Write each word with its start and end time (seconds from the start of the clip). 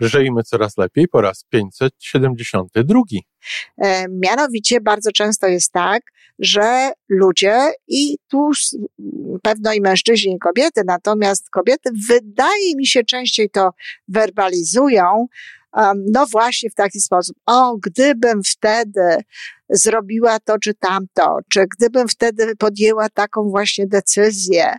Żyjmy 0.00 0.42
coraz 0.42 0.76
lepiej 0.76 1.08
po 1.08 1.20
raz 1.20 1.44
572. 1.48 3.00
E, 3.78 4.08
mianowicie 4.08 4.80
bardzo 4.80 5.12
często 5.12 5.46
jest 5.46 5.72
tak, 5.72 6.02
że 6.38 6.92
ludzie 7.08 7.58
i 7.88 8.18
tu 8.28 8.50
pewno 9.42 9.72
i 9.72 9.80
mężczyźni 9.80 10.34
i 10.34 10.38
kobiety, 10.38 10.82
natomiast 10.86 11.50
kobiety 11.50 11.90
wydaje 12.08 12.76
mi 12.76 12.86
się 12.86 13.04
częściej 13.04 13.50
to 13.50 13.70
werbalizują, 14.08 15.26
no 16.10 16.26
właśnie 16.26 16.70
w 16.70 16.74
taki 16.74 17.00
sposób. 17.00 17.36
O, 17.46 17.76
gdybym 17.76 18.42
wtedy 18.42 19.22
zrobiła 19.70 20.40
to 20.40 20.58
czy 20.58 20.74
tamto, 20.74 21.38
czy 21.52 21.66
gdybym 21.76 22.08
wtedy 22.08 22.56
podjęła 22.56 23.08
taką 23.08 23.50
właśnie 23.50 23.86
decyzję, 23.86 24.74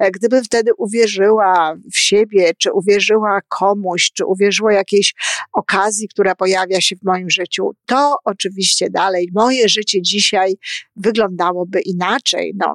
e, 0.00 0.10
gdybym 0.10 0.44
wtedy 0.44 0.70
uwierzyła 0.78 1.74
w 1.92 1.98
siebie, 1.98 2.50
czy 2.58 2.72
uwierzyła 2.72 3.40
komuś, 3.48 4.10
czy 4.12 4.26
uwierzyła 4.26 4.72
jakiejś 4.72 5.14
okazji, 5.52 6.08
która 6.08 6.34
pojawia 6.34 6.80
się 6.80 6.96
w 6.96 7.04
moim 7.04 7.30
życiu, 7.30 7.70
to 7.86 8.16
oczywiście 8.24 8.90
dalej 8.90 9.28
moje 9.34 9.68
życie 9.68 10.02
dzisiaj 10.02 10.54
wyglądałoby 10.96 11.80
inaczej. 11.80 12.54
No, 12.56 12.74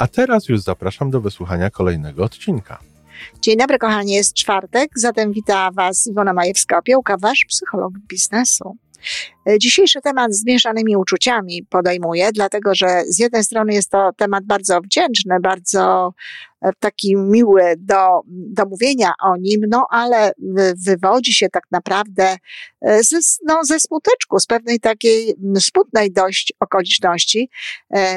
A 0.00 0.06
teraz 0.06 0.48
już 0.48 0.60
zapraszam 0.60 1.10
do 1.10 1.20
wysłuchania 1.20 1.70
kolejnego 1.70 2.24
odcinka. 2.24 2.78
Dzień 3.40 3.56
dobry, 3.56 3.78
kochani, 3.78 4.12
jest 4.12 4.34
czwartek, 4.34 4.90
zatem 4.96 5.32
wita 5.32 5.70
Was 5.70 6.06
Iwona 6.06 6.34
Majewska-Opiełka, 6.34 7.20
Wasz 7.20 7.44
psycholog 7.48 7.92
biznesu. 8.08 8.76
E, 9.48 9.58
dzisiejszy 9.58 10.00
temat 10.00 10.34
z 10.34 10.44
mieszanymi 10.46 10.96
uczuciami 10.96 11.62
podejmuję, 11.70 12.30
dlatego 12.32 12.74
że 12.74 13.02
z 13.08 13.18
jednej 13.18 13.44
strony 13.44 13.74
jest 13.74 13.90
to 13.90 14.10
temat 14.16 14.44
bardzo 14.44 14.80
wdzięczny, 14.80 15.40
bardzo 15.40 16.14
taki 16.78 17.16
miły 17.16 17.74
do, 17.78 18.20
do 18.26 18.64
mówienia 18.66 19.12
o 19.22 19.36
nim, 19.36 19.60
no 19.68 19.86
ale 19.90 20.32
wywodzi 20.86 21.32
się 21.32 21.48
tak 21.48 21.64
naprawdę 21.70 22.36
e, 22.80 23.02
ze, 23.02 23.18
no, 23.46 23.64
ze 23.64 23.80
smuteczku, 23.80 24.40
z 24.40 24.46
pewnej 24.46 24.80
takiej 24.80 25.34
smutnej 25.58 26.12
dość 26.12 26.52
okoliczności. 26.60 27.50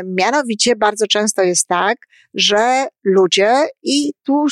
Mianowicie 0.05 0.75
bardzo 0.75 1.07
często 1.07 1.41
jest 1.41 1.67
tak, 1.67 1.97
że 2.33 2.87
ludzie 3.03 3.67
i 3.83 4.13
tu 4.23 4.45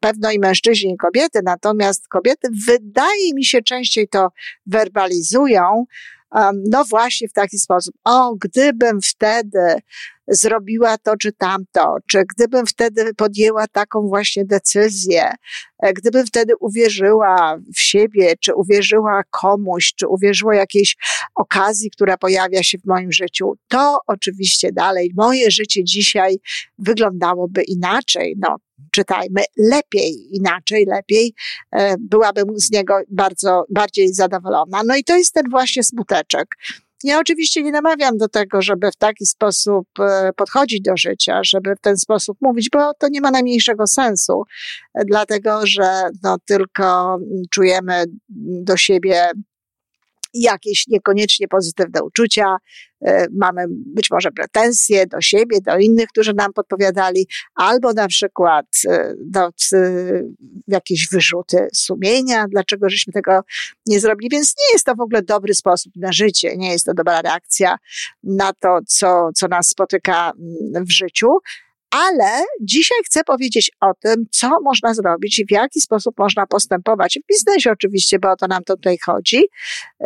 pewno 0.00 0.30
i 0.30 0.38
mężczyźni 0.38 0.92
i 0.92 0.96
kobiety, 0.96 1.40
natomiast 1.44 2.08
kobiety 2.08 2.48
wydaje 2.66 3.34
mi 3.34 3.44
się 3.44 3.62
częściej 3.62 4.08
to 4.08 4.28
werbalizują, 4.66 5.84
no 6.70 6.84
właśnie 6.84 7.28
w 7.28 7.32
taki 7.32 7.58
sposób. 7.58 7.94
O, 8.04 8.34
gdybym 8.34 9.00
wtedy 9.02 9.82
zrobiła 10.28 10.98
to 10.98 11.16
czy 11.16 11.32
tamto, 11.32 11.96
czy 12.10 12.24
gdybym 12.34 12.66
wtedy 12.66 13.14
podjęła 13.14 13.66
taką 13.66 14.08
właśnie 14.08 14.44
decyzję, 14.44 15.30
e, 15.78 15.92
gdybym 15.92 16.26
wtedy 16.26 16.52
uwierzyła 16.60 17.58
w 17.76 17.80
siebie, 17.80 18.34
czy 18.40 18.54
uwierzyła 18.54 19.22
komuś, 19.30 19.94
czy 19.94 20.08
uwierzyła 20.08 20.54
jakiejś 20.54 20.96
okazji, 21.34 21.90
która 21.90 22.16
pojawia 22.16 22.62
się 22.62 22.78
w 22.78 22.86
moim 22.86 23.12
życiu, 23.12 23.52
to 23.68 23.98
oczywiście 24.06 24.72
dalej 24.72 25.10
moje 25.16 25.50
życie 25.50 25.84
dzisiaj 25.84 26.36
wyglądałoby 26.78 27.62
inaczej. 27.62 28.36
No, 28.38 28.56
czytajmy, 28.90 29.40
lepiej, 29.56 30.36
inaczej, 30.36 30.86
lepiej, 30.86 31.34
e, 31.72 31.96
byłabym 32.00 32.46
z 32.54 32.70
niego 32.70 33.00
bardzo, 33.10 33.64
bardziej 33.70 34.14
zadowolona. 34.14 34.82
No 34.86 34.96
i 34.96 35.04
to 35.04 35.16
jest 35.16 35.34
ten 35.34 35.50
właśnie 35.50 35.82
smuteczek. 35.82 36.46
Ja 37.04 37.20
oczywiście 37.20 37.62
nie 37.62 37.70
namawiam 37.72 38.16
do 38.16 38.28
tego, 38.28 38.62
żeby 38.62 38.90
w 38.90 38.96
taki 38.96 39.26
sposób 39.26 39.86
e, 40.00 40.30
podchodzić 40.36 40.82
do 40.82 40.96
życia, 40.96 41.40
żeby 41.44 41.74
w 41.74 41.80
ten 41.80 41.96
sposób 41.96 42.38
mówić, 42.40 42.70
bo 42.72 42.94
to 42.94 43.08
nie 43.10 43.20
ma 43.20 43.30
najmniejszego 43.30 43.86
sensu, 43.86 44.42
e, 44.94 45.04
dlatego 45.04 45.60
że 45.66 46.08
no, 46.22 46.36
tylko 46.46 47.18
czujemy 47.50 48.04
do 48.62 48.76
siebie 48.76 49.30
jakieś 50.42 50.86
niekoniecznie 50.88 51.48
pozytywne 51.48 52.02
uczucia, 52.02 52.56
e, 53.04 53.26
mamy 53.32 53.64
być 53.68 54.10
może 54.10 54.30
pretensje 54.30 55.06
do 55.06 55.20
siebie, 55.20 55.58
do 55.60 55.78
innych, 55.78 56.08
którzy 56.08 56.34
nam 56.34 56.52
podpowiadali, 56.52 57.26
albo 57.54 57.92
na 57.92 58.08
przykład 58.08 58.66
e, 58.88 59.14
do, 59.20 59.48
jakieś 60.68 61.08
wyrzuty 61.12 61.68
sumienia, 61.74 62.46
dlaczego 62.48 62.88
żeśmy 62.88 63.12
tego 63.12 63.40
nie 63.86 64.00
zrobili. 64.00 64.28
Więc 64.32 64.54
nie 64.58 64.72
jest 64.72 64.84
to 64.84 64.94
w 64.94 65.00
ogóle 65.00 65.22
dobry 65.22 65.54
sposób 65.54 65.92
na 65.96 66.12
życie, 66.12 66.56
nie 66.56 66.72
jest 66.72 66.86
to 66.86 66.94
dobra 66.94 67.22
reakcja 67.22 67.76
na 68.22 68.52
to, 68.52 68.78
co, 68.86 69.28
co 69.34 69.48
nas 69.48 69.68
spotyka 69.68 70.32
w 70.74 70.90
życiu 70.90 71.28
ale 71.90 72.44
dzisiaj 72.60 72.98
chcę 73.04 73.24
powiedzieć 73.24 73.70
o 73.80 73.94
tym, 74.00 74.26
co 74.30 74.60
można 74.64 74.94
zrobić 74.94 75.38
i 75.38 75.46
w 75.46 75.50
jaki 75.50 75.80
sposób 75.80 76.18
można 76.18 76.46
postępować 76.46 77.18
w 77.24 77.26
biznesie 77.28 77.70
oczywiście, 77.70 78.18
bo 78.18 78.30
o 78.30 78.36
to 78.36 78.46
nam 78.46 78.64
tutaj 78.64 78.96
chodzi, 79.04 79.44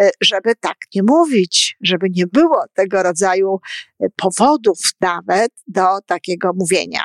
e, 0.00 0.10
żeby 0.20 0.54
tak 0.60 0.76
nie 0.94 1.02
mówić, 1.02 1.76
żeby 1.80 2.06
nie 2.10 2.26
było 2.26 2.64
tego 2.74 3.02
rodzaju 3.02 3.60
e, 4.00 4.06
powodów 4.16 4.78
nawet 5.00 5.52
do 5.66 5.86
takiego 6.06 6.50
mówienia. 6.54 7.04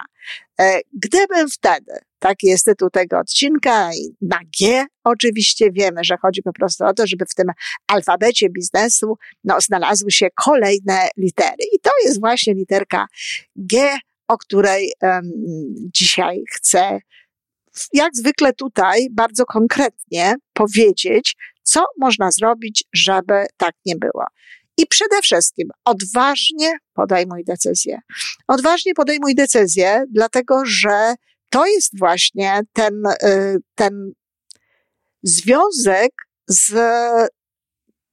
E, 0.59 0.79
gdybym 0.93 1.49
wtedy, 1.49 1.99
taki 2.19 2.47
jest 2.47 2.65
tytuł 2.65 2.89
tego 2.89 3.19
odcinka, 3.19 3.89
na 4.21 4.39
G 4.59 4.85
oczywiście 5.03 5.71
wiemy, 5.71 6.03
że 6.03 6.17
chodzi 6.21 6.41
po 6.41 6.53
prostu 6.53 6.85
o 6.85 6.93
to, 6.93 7.07
żeby 7.07 7.25
w 7.25 7.35
tym 7.35 7.47
alfabecie 7.87 8.49
biznesu 8.49 9.17
no, 9.43 9.61
znalazły 9.61 10.11
się 10.11 10.27
kolejne 10.45 11.07
litery. 11.17 11.63
I 11.73 11.79
to 11.79 11.91
jest 12.05 12.19
właśnie 12.19 12.53
literka 12.53 13.07
G, 13.55 13.97
o 14.27 14.37
której 14.37 14.91
um, 15.01 15.31
dzisiaj 15.93 16.43
chcę, 16.51 16.99
jak 17.93 18.15
zwykle 18.15 18.53
tutaj, 18.53 19.07
bardzo 19.11 19.45
konkretnie 19.45 20.35
powiedzieć, 20.53 21.35
co 21.63 21.85
można 21.99 22.31
zrobić, 22.31 22.83
żeby 22.93 23.45
tak 23.57 23.75
nie 23.85 23.95
było. 23.95 24.25
I 24.77 24.87
przede 24.87 25.21
wszystkim 25.21 25.69
odważnie 25.85 26.77
podejmuj 26.93 27.43
decyzję. 27.43 27.99
Odważnie 28.47 28.93
podejmuj 28.93 29.35
decyzję, 29.35 30.03
dlatego 30.11 30.61
że 30.65 31.15
to 31.49 31.65
jest 31.65 31.99
właśnie 31.99 32.61
ten, 32.73 33.03
y, 33.23 33.57
ten 33.75 34.11
związek 35.23 36.11
z 36.47 36.73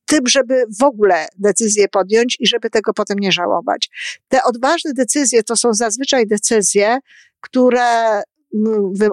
tym, 0.07 0.21
żeby 0.27 0.65
w 0.81 0.83
ogóle 0.83 1.27
decyzję 1.39 1.89
podjąć 1.89 2.37
i 2.41 2.47
żeby 2.47 2.71
tego 2.71 2.93
potem 2.93 3.19
nie 3.19 3.33
żałować. 3.33 3.91
Te 4.29 4.43
odważne 4.43 4.93
decyzje 4.95 5.43
to 5.43 5.57
są 5.57 5.75
zazwyczaj 5.75 6.27
decyzje, 6.27 6.99
które 7.41 8.23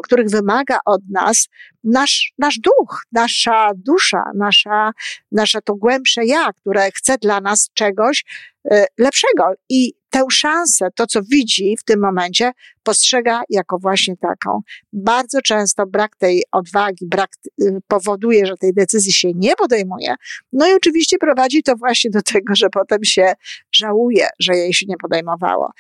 których 0.04 0.30
wymaga 0.30 0.80
od 0.86 1.02
nas 1.10 1.48
nasz, 1.84 2.34
nasz 2.38 2.60
duch, 2.60 3.04
nasza 3.12 3.72
dusza, 3.76 4.24
nasza, 4.36 4.92
nasze 5.32 5.62
to 5.62 5.76
głębsze 5.76 6.26
ja, 6.26 6.54
które 6.54 6.92
chce 6.92 7.18
dla 7.18 7.42
nas 7.42 7.70
czegoś 7.74 8.26
y, 8.74 8.86
lepszego. 8.98 9.44
I 9.70 9.94
tę 10.10 10.24
szansę, 10.32 10.88
to 10.96 11.08
co 11.08 11.24
widzi 11.24 11.78
w 11.78 11.84
tym 11.84 12.00
momencie, 12.00 12.52
postrzega 12.84 13.42
jako 13.50 13.78
właśnie 13.78 14.18
taką. 14.18 14.62
Bardzo 14.94 15.42
często 15.42 15.86
brak 15.86 16.16
tej 16.16 16.44
odwagi, 16.52 17.06
brak 17.06 17.30
y, 17.62 17.78
powoduje, 17.88 18.46
że 18.46 18.58
tej 18.58 18.74
decyzji 18.74 19.14
się 19.14 19.34
nie 19.34 19.56
podejmuje. 19.56 20.16
No 20.54 20.68
i 20.68 20.74
oczywiście 20.74 21.18
prowadzi 21.18 21.64
to 21.64 21.76
właśnie 21.76 22.12
do 22.12 22.22
tego, 22.22 22.56
że 22.56 22.70
potem 22.70 23.04
się 23.04 23.34
żałuje, 23.72 24.28
że 24.40 24.54
jej 24.54 24.74
się 24.74 24.86
nie 24.90 24.98
podejmowało. 24.98 25.72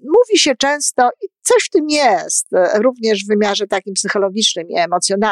Mówi 0.00 0.38
się 0.38 0.56
często, 0.56 1.10
i 1.22 1.26
coś 1.46 1.64
w 1.64 1.70
tym 1.70 1.88
jest, 1.88 2.52
e, 2.52 2.82
również 2.82 3.24
w 3.24 3.28
wymiarze 3.28 3.66
takim 3.66 3.94
psychologicznym 3.94 4.68
i 4.68 4.78
emocjonalnym, 4.78 5.25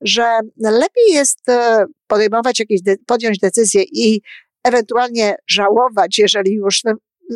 że 0.00 0.38
lepiej 0.56 1.12
jest 1.12 1.48
e, 1.48 1.84
podejmować 2.06 2.58
jakieś, 2.58 2.80
podjąć 3.06 3.38
decyzję 3.38 3.82
i 3.82 4.22
ewentualnie 4.64 5.36
żałować, 5.46 6.18
jeżeli 6.18 6.52
już 6.52 6.82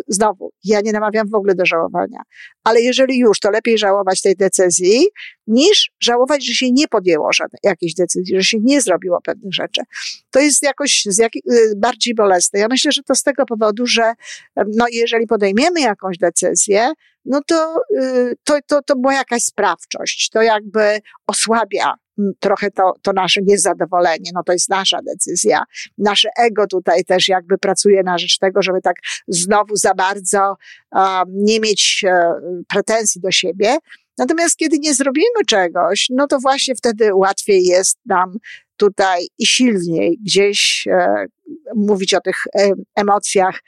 znowu, 0.09 0.53
ja 0.65 0.81
nie 0.81 0.93
namawiam 0.93 1.29
w 1.29 1.35
ogóle 1.35 1.55
do 1.55 1.67
żałowania, 1.67 2.19
ale 2.65 2.81
jeżeli 2.81 3.19
już, 3.19 3.41
to 3.41 3.51
lepiej 3.51 3.79
żałować 3.79 4.23
tej 4.23 4.37
decyzji, 4.37 5.07
niż 5.47 5.91
żałować, 6.01 6.47
że 6.47 6.55
się 6.55 6.73
nie 6.73 6.89
podjęło 6.89 7.33
żadnej, 7.33 7.59
jakiejś 7.63 7.95
decyzji, 7.95 8.37
że 8.37 8.45
się 8.45 8.59
nie 8.61 8.81
zrobiło 8.81 9.21
pewnych 9.25 9.55
rzeczy. 9.55 9.81
To 10.31 10.41
jest 10.41 10.63
jakoś 10.63 11.07
jak, 11.19 11.37
y, 11.37 11.41
bardziej 11.77 12.15
bolesne. 12.15 12.61
Ja 12.61 12.67
myślę, 12.71 12.93
że 12.93 13.03
to 13.03 13.15
z 13.15 13.23
tego 13.23 13.47
powodu, 13.47 13.87
że 13.87 14.13
no, 14.57 14.87
jeżeli 14.93 15.27
podejmiemy 15.27 15.81
jakąś 15.81 16.19
decyzję, 16.19 16.93
no 17.25 17.41
to, 17.47 17.81
y, 18.01 18.37
to, 18.45 18.59
to, 18.67 18.83
to 18.83 18.97
była 18.97 19.15
jakaś 19.15 19.43
sprawczość. 19.43 20.31
To 20.31 20.43
jakby 20.43 21.01
osłabia 21.27 21.95
trochę 22.41 22.71
to, 22.71 22.95
to 23.03 23.13
nasze 23.13 23.41
niezadowolenie, 23.43 24.31
no 24.35 24.43
to 24.43 24.53
jest 24.53 24.69
nasza 24.69 24.99
decyzja. 25.03 25.63
Nasze 25.99 26.29
ego 26.39 26.67
tutaj 26.67 27.05
też 27.05 27.29
jakby 27.29 27.59
pracuje 27.59 28.03
na 28.03 28.19
rzecz 28.19 28.39
tego, 28.39 28.63
żeby 28.63 28.81
tak 28.81 28.97
znowu 29.29 29.77
za 29.77 29.95
bardzo 29.95 30.57
um, 30.93 31.25
nie 31.29 31.61
mieć 31.61 32.05
um, 32.05 32.63
pretensji 32.69 33.21
do 33.21 33.31
siebie. 33.31 33.77
Natomiast 34.19 34.57
kiedy 34.57 34.79
nie 34.79 34.95
zrobimy 34.95 35.45
czegoś, 35.47 36.07
no 36.11 36.27
to 36.27 36.39
właśnie 36.39 36.75
wtedy 36.75 37.15
łatwiej 37.15 37.65
jest 37.65 37.99
nam 38.07 38.33
tutaj 38.83 39.27
i 39.39 39.47
silniej 39.47 40.19
gdzieś 40.27 40.87
e, 40.91 41.27
mówić 41.75 42.15
o 42.15 42.21
tych 42.21 42.37
e, 42.59 42.73
emocjach 42.97 43.61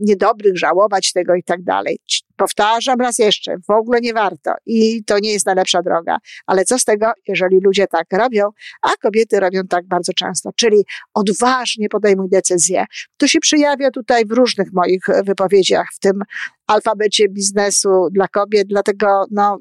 niedobrych, 0.00 0.58
żałować 0.58 1.12
tego 1.12 1.34
i 1.34 1.42
tak 1.42 1.62
dalej. 1.62 1.98
Powtarzam 2.36 3.00
raz 3.00 3.18
jeszcze, 3.18 3.56
w 3.68 3.70
ogóle 3.70 4.00
nie 4.00 4.14
warto 4.14 4.54
i 4.66 5.04
to 5.04 5.18
nie 5.18 5.32
jest 5.32 5.46
najlepsza 5.46 5.82
droga. 5.82 6.16
Ale 6.46 6.64
co 6.64 6.78
z 6.78 6.84
tego, 6.84 7.06
jeżeli 7.28 7.60
ludzie 7.60 7.86
tak 7.86 8.06
robią, 8.12 8.50
a 8.82 8.90
kobiety 9.02 9.40
robią 9.40 9.60
tak 9.70 9.86
bardzo 9.86 10.12
często, 10.12 10.50
czyli 10.56 10.84
odważnie 11.14 11.88
podejmuj 11.88 12.28
decyzje. 12.28 12.84
To 13.16 13.28
się 13.28 13.40
przejawia 13.40 13.90
tutaj 13.90 14.26
w 14.26 14.32
różnych 14.32 14.72
moich 14.72 15.04
wypowiedziach, 15.24 15.86
w 15.94 15.98
tym 15.98 16.22
alfabecie 16.66 17.28
biznesu 17.28 18.08
dla 18.10 18.28
kobiet, 18.28 18.68
dlatego 18.68 19.24
no, 19.30 19.58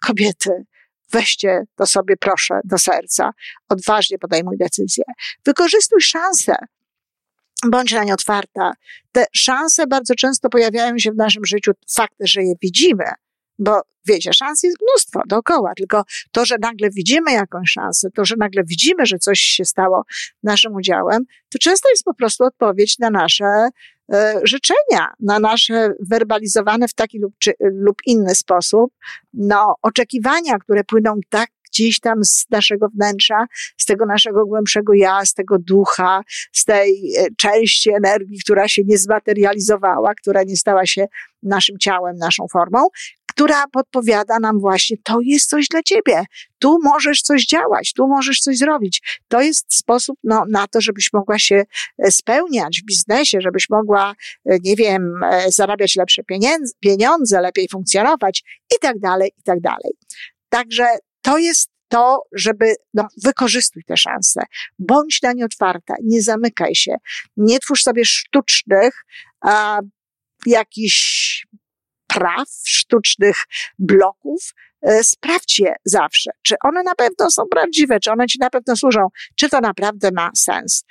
kobiety, 0.00 0.50
weźcie 1.12 1.62
to 1.76 1.86
sobie 1.86 2.16
proszę 2.16 2.60
do 2.64 2.78
serca, 2.78 3.30
odważnie 3.68 4.18
podejmuj 4.18 4.56
decyzje. 4.58 5.04
Wykorzystuj 5.44 6.00
szansę, 6.00 6.56
bądź 7.66 7.92
na 7.92 8.04
nie 8.04 8.14
otwarta. 8.14 8.72
Te 9.12 9.24
szanse 9.32 9.86
bardzo 9.86 10.14
często 10.14 10.48
pojawiają 10.48 10.98
się 10.98 11.12
w 11.12 11.16
naszym 11.16 11.44
życiu, 11.44 11.72
fakt, 11.96 12.14
że 12.20 12.42
je 12.42 12.54
widzimy, 12.62 13.04
bo 13.58 13.82
wiecie, 14.06 14.32
szans 14.32 14.62
jest 14.62 14.76
mnóstwo 14.82 15.20
dookoła, 15.26 15.72
tylko 15.76 16.02
to, 16.32 16.44
że 16.44 16.56
nagle 16.60 16.90
widzimy 16.90 17.32
jakąś 17.32 17.70
szansę, 17.70 18.08
to, 18.14 18.24
że 18.24 18.34
nagle 18.38 18.64
widzimy, 18.64 19.06
że 19.06 19.18
coś 19.18 19.40
się 19.40 19.64
stało 19.64 20.04
naszym 20.42 20.74
udziałem, 20.74 21.24
to 21.52 21.58
często 21.58 21.88
jest 21.88 22.04
po 22.04 22.14
prostu 22.14 22.44
odpowiedź 22.44 22.98
na 22.98 23.10
nasze 23.10 23.68
e, 24.12 24.40
życzenia, 24.44 25.12
na 25.20 25.38
nasze 25.38 25.92
werbalizowane 26.10 26.88
w 26.88 26.94
taki 26.94 27.18
lub, 27.18 27.34
czy, 27.38 27.52
lub 27.60 27.96
inny 28.06 28.34
sposób, 28.34 28.92
no, 29.32 29.74
oczekiwania, 29.82 30.58
które 30.58 30.84
płyną 30.84 31.20
tak 31.28 31.48
gdzieś 31.70 32.00
tam 32.00 32.24
z 32.24 32.46
naszego 32.50 32.88
wnętrza, 32.88 33.46
z 33.76 33.86
tego 33.86 34.06
naszego 34.06 34.46
głębszego 34.46 34.94
ja, 34.94 35.24
z 35.24 35.34
tego 35.34 35.58
ducha, 35.58 36.22
z 36.52 36.64
tej 36.64 37.12
e, 37.16 37.26
części 37.36 37.90
energii, 37.90 38.38
która 38.44 38.68
się 38.68 38.82
nie 38.84 38.98
zmaterializowała, 38.98 40.14
która 40.14 40.42
nie 40.42 40.56
stała 40.56 40.86
się 40.86 41.06
naszym 41.42 41.78
ciałem, 41.78 42.16
naszą 42.16 42.46
formą, 42.52 42.86
która 43.36 43.64
podpowiada 43.72 44.38
nam 44.38 44.60
właśnie, 44.60 44.96
to 45.04 45.18
jest 45.22 45.50
coś 45.50 45.68
dla 45.68 45.82
ciebie, 45.82 46.24
tu 46.58 46.78
możesz 46.82 47.22
coś 47.22 47.46
działać, 47.46 47.92
tu 47.92 48.08
możesz 48.08 48.40
coś 48.40 48.58
zrobić. 48.58 49.20
To 49.28 49.40
jest 49.40 49.74
sposób 49.74 50.18
no, 50.24 50.44
na 50.48 50.66
to, 50.66 50.80
żebyś 50.80 51.12
mogła 51.12 51.38
się 51.38 51.62
e, 51.98 52.10
spełniać 52.10 52.80
w 52.82 52.86
biznesie, 52.86 53.38
żebyś 53.40 53.70
mogła, 53.70 54.14
e, 54.50 54.56
nie 54.64 54.76
wiem, 54.76 55.20
zarabiać 55.48 55.96
lepsze 55.96 56.24
pieniądze, 56.24 56.72
pieniądze 56.80 57.40
lepiej 57.40 57.68
funkcjonować 57.68 58.42
i 58.76 58.78
tak 58.80 58.98
dalej, 58.98 59.32
i 59.38 59.42
tak 59.42 59.60
dalej. 59.60 59.92
Także 60.48 60.86
to 61.22 61.38
jest 61.38 61.70
to, 61.88 62.22
żeby 62.32 62.74
no, 62.94 63.08
wykorzystuj 63.24 63.82
te 63.86 63.96
szanse. 63.96 64.42
Bądź 64.78 65.22
na 65.22 65.32
nie 65.32 65.44
otwarta, 65.44 65.94
nie 66.04 66.22
zamykaj 66.22 66.74
się. 66.74 66.96
Nie 67.36 67.58
twórz 67.58 67.82
sobie 67.82 68.04
sztucznych 68.04 69.04
a, 69.40 69.80
jakichś 70.46 71.46
praw, 72.16 72.48
sztucznych 72.64 73.36
bloków. 73.78 74.54
E, 74.82 75.04
sprawdź 75.04 75.58
je 75.58 75.74
zawsze, 75.84 76.30
czy 76.42 76.54
one 76.64 76.82
na 76.82 76.94
pewno 76.94 77.30
są 77.30 77.42
prawdziwe, 77.50 78.00
czy 78.00 78.12
one 78.12 78.26
ci 78.26 78.38
na 78.38 78.50
pewno 78.50 78.76
służą, 78.76 79.08
czy 79.34 79.48
to 79.48 79.60
naprawdę 79.60 80.10
ma 80.14 80.30
sens. 80.36 80.84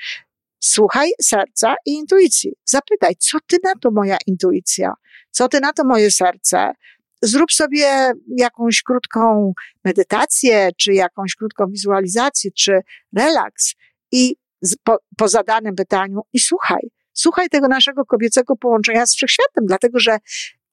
Słuchaj 0.59 1.11
serca 1.21 1.75
i 1.85 1.91
intuicji. 1.91 2.53
Zapytaj, 2.65 3.15
co 3.19 3.37
ty 3.47 3.57
na 3.63 3.73
to 3.81 3.91
moja 3.91 4.17
intuicja? 4.27 4.93
Co 5.31 5.47
ty 5.47 5.59
na 5.59 5.73
to 5.73 5.83
moje 5.83 6.11
serce? 6.11 6.73
zrób 7.21 7.51
sobie 7.51 8.11
jakąś 8.37 8.83
krótką 8.83 9.53
medytację, 9.83 10.69
czy 10.77 10.93
jakąś 10.93 11.35
krótką 11.35 11.65
wizualizację, 11.67 12.51
czy 12.51 12.81
relaks 13.17 13.73
i 14.11 14.35
po, 14.83 14.97
po 15.17 15.27
zadanym 15.27 15.75
pytaniu 15.75 16.21
i 16.33 16.39
słuchaj. 16.39 16.91
Słuchaj 17.13 17.49
tego 17.49 17.67
naszego 17.67 18.05
kobiecego 18.05 18.55
połączenia 18.55 19.05
z 19.05 19.15
wszechświatem, 19.15 19.65
dlatego 19.65 19.99
że 19.99 20.17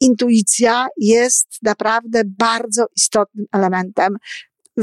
intuicja 0.02 0.86
jest 0.96 1.48
naprawdę 1.62 2.22
bardzo 2.24 2.86
istotnym 2.96 3.46
elementem 3.52 4.16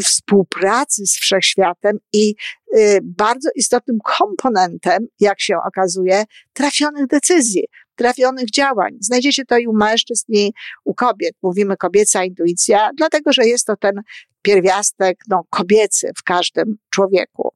współpracy 0.04 1.06
z 1.06 1.14
wszechświatem 1.14 1.98
i 2.14 2.36
y, 2.78 3.00
bardzo 3.04 3.50
istotnym 3.56 3.98
komponentem, 4.04 5.08
jak 5.20 5.42
się 5.42 5.58
okazuje, 5.68 6.24
trafionych 6.54 7.08
decyzji 7.08 7.64
trafionych 8.00 8.52
działań. 8.52 8.98
Znajdziecie 9.00 9.46
to 9.46 9.58
i 9.58 9.68
u 9.68 9.74
mężczyzn, 9.74 10.24
i 10.30 10.54
u 10.84 10.94
kobiet. 10.94 11.34
Mówimy 11.42 11.78
kobieca 11.78 12.24
intuicja, 12.24 12.90
dlatego 12.98 13.34
że 13.34 13.48
jest 13.48 13.66
to 13.66 13.76
ten 13.76 14.02
pierwiastek 14.42 15.18
no, 15.28 15.44
kobiecy 15.50 16.12
w 16.18 16.24
każdym 16.24 16.78
człowieku. 16.90 17.54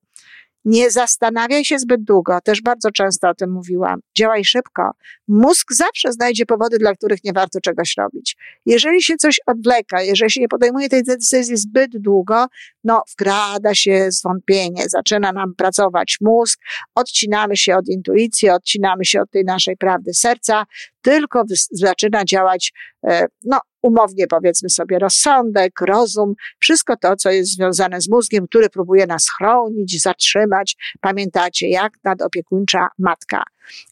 Nie 0.65 0.92
zastanawiaj 0.92 1.65
się 1.65 1.80
zbyt 1.80 2.04
długo, 2.04 2.42
też 2.42 2.62
bardzo 2.62 2.92
często 2.92 3.30
o 3.30 3.33
tym 3.33 3.51
mówiłam. 3.51 4.00
Działaj 4.18 4.45
szybko. 4.45 4.92
Mózg 5.27 5.74
zawsze 5.74 6.12
znajdzie 6.12 6.45
powody, 6.45 6.77
dla 6.77 6.94
których 6.94 7.24
nie 7.24 7.33
warto 7.33 7.60
czegoś 7.62 7.98
robić. 7.98 8.38
Jeżeli 8.65 9.04
się 9.04 9.15
coś 9.15 9.39
odwleka, 9.45 10.01
jeżeli 10.01 10.31
się 10.31 10.42
nie 10.42 10.48
podejmuje 10.48 10.89
tej 10.89 11.04
decyzji 11.04 11.57
zbyt 11.57 11.98
długo, 11.98 12.45
no 12.83 13.04
wkrada 13.10 13.75
się 13.75 14.07
zwątpienie, 14.12 14.83
zaczyna 14.89 15.31
nam 15.31 15.56
pracować 15.56 16.18
mózg, 16.21 16.60
odcinamy 16.95 17.57
się 17.57 17.75
od 17.75 17.88
intuicji, 17.88 18.50
odcinamy 18.50 19.06
się 19.06 19.21
od 19.21 19.31
tej 19.31 19.44
naszej 19.44 19.77
prawdy 19.77 20.13
serca, 20.13 20.65
tylko 21.03 21.44
zaczyna 21.71 22.25
działać, 22.25 22.73
e, 23.07 23.25
no, 23.44 23.59
umownie 23.81 24.27
powiedzmy 24.27 24.69
sobie, 24.69 25.00
rozsądek, 25.00 25.81
rozum, 25.81 26.33
wszystko 26.59 26.97
to, 26.97 27.15
co 27.15 27.31
jest 27.31 27.51
związane 27.51 28.01
z 28.01 28.09
mózgiem, 28.09 28.47
który 28.47 28.69
próbuje 28.69 29.07
nas 29.07 29.25
chronić, 29.38 30.01
zatrzymać. 30.01 30.75
Pamiętacie, 31.01 31.69
jak 31.69 31.94
nadopiekuńcza 32.03 32.88
matka. 33.00 33.44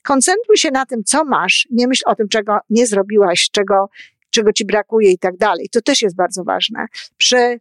Koncentruj 0.03 0.57
się 0.57 0.71
na 0.71 0.85
tym, 0.85 1.03
co 1.03 1.25
masz, 1.25 1.67
nie 1.71 1.87
myśl 1.87 2.03
o 2.05 2.15
tym, 2.15 2.27
czego 2.27 2.57
nie 2.69 2.87
zrobiłaś, 2.87 3.49
czego, 3.51 3.89
czego 4.29 4.53
ci 4.53 4.65
brakuje 4.65 5.11
i 5.11 5.17
tak 5.17 5.37
dalej. 5.37 5.69
To 5.71 5.81
też 5.81 6.01
jest 6.01 6.15
bardzo 6.15 6.44
ważne. 6.44 6.85
Przy 7.18 7.59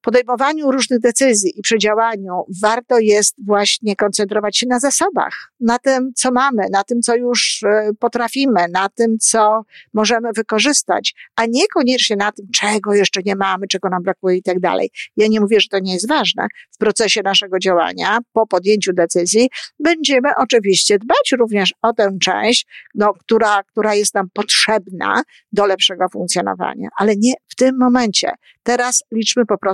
podejmowaniu 0.00 0.70
różnych 0.70 1.00
decyzji 1.00 1.58
i 1.58 1.62
przy 1.62 1.78
działaniu 1.78 2.44
warto 2.62 2.98
jest 2.98 3.34
właśnie 3.46 3.96
koncentrować 3.96 4.58
się 4.58 4.66
na 4.66 4.80
zasobach, 4.80 5.52
na 5.60 5.78
tym, 5.78 6.12
co 6.14 6.32
mamy, 6.32 6.66
na 6.72 6.84
tym, 6.84 7.02
co 7.02 7.16
już 7.16 7.62
e, 7.62 7.90
potrafimy, 7.98 8.66
na 8.72 8.88
tym, 8.88 9.18
co 9.18 9.62
możemy 9.94 10.28
wykorzystać, 10.36 11.14
a 11.36 11.46
niekoniecznie 11.46 12.16
na 12.16 12.32
tym, 12.32 12.46
czego 12.54 12.94
jeszcze 12.94 13.20
nie 13.24 13.36
mamy, 13.36 13.66
czego 13.68 13.88
nam 13.88 14.02
brakuje 14.02 14.36
i 14.36 14.42
tak 14.42 14.60
dalej. 14.60 14.90
Ja 15.16 15.26
nie 15.26 15.40
mówię, 15.40 15.60
że 15.60 15.68
to 15.68 15.78
nie 15.78 15.92
jest 15.92 16.08
ważne. 16.08 16.46
W 16.74 16.78
procesie 16.78 17.20
naszego 17.24 17.58
działania, 17.58 18.18
po 18.32 18.46
podjęciu 18.46 18.92
decyzji, 18.92 19.48
będziemy 19.78 20.28
oczywiście 20.36 20.98
dbać 20.98 21.32
również 21.38 21.74
o 21.82 21.92
tę 21.92 22.10
część, 22.22 22.66
no, 22.94 23.14
która, 23.14 23.62
która 23.62 23.94
jest 23.94 24.14
nam 24.14 24.28
potrzebna 24.32 25.22
do 25.52 25.66
lepszego 25.66 26.08
funkcjonowania, 26.12 26.88
ale 26.98 27.16
nie 27.16 27.34
w 27.48 27.54
tym 27.54 27.78
momencie. 27.78 28.30
Teraz 28.62 29.04
liczmy 29.12 29.46
po 29.46 29.58
prostu 29.58 29.65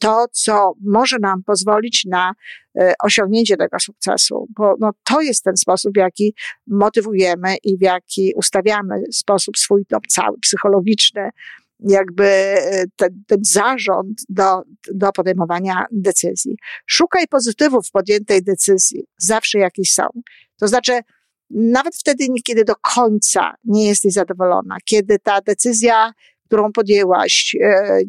to, 0.00 0.26
co 0.32 0.72
może 0.84 1.16
nam 1.20 1.42
pozwolić 1.42 2.04
na 2.04 2.32
e, 2.78 2.94
osiągnięcie 3.02 3.56
tego 3.56 3.78
sukcesu, 3.80 4.46
bo 4.56 4.74
no, 4.80 4.90
to 5.04 5.20
jest 5.20 5.44
ten 5.44 5.56
sposób, 5.56 5.94
w 5.94 5.96
jaki 5.96 6.34
motywujemy 6.66 7.56
i 7.64 7.78
w 7.78 7.82
jaki 7.82 8.32
ustawiamy 8.36 9.02
sposób 9.12 9.58
swój 9.58 9.82
no, 9.90 9.98
cały 10.08 10.38
psychologiczny, 10.38 11.30
jakby 11.80 12.24
e, 12.24 12.84
ten, 12.96 13.22
ten 13.26 13.38
zarząd 13.42 14.22
do, 14.28 14.62
do 14.94 15.12
podejmowania 15.12 15.86
decyzji. 15.92 16.56
Szukaj 16.86 17.28
pozytywów 17.28 17.88
w 17.88 17.90
podjętej 17.90 18.42
decyzji, 18.42 19.04
zawsze 19.18 19.58
jakieś 19.58 19.92
są. 19.92 20.06
To 20.60 20.68
znaczy, 20.68 21.00
nawet 21.50 21.96
wtedy, 21.96 22.24
kiedy 22.44 22.64
do 22.64 22.74
końca 22.76 23.54
nie 23.64 23.86
jesteś 23.86 24.12
zadowolona, 24.12 24.76
kiedy 24.84 25.18
ta 25.18 25.40
decyzja 25.40 26.12
którą 26.48 26.72
podjęłaś, 26.72 27.56
e, 27.62 28.00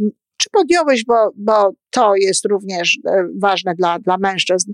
podjąłeś, 0.52 1.06
bo, 1.06 1.32
bo 1.36 1.72
to 1.90 2.16
jest 2.16 2.46
również 2.46 3.00
e, 3.08 3.28
ważne 3.40 3.76
dla, 3.76 4.00
dla 4.00 4.18
mężczyzn, 4.18 4.72